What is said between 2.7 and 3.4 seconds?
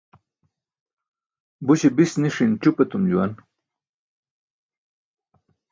etum juwan.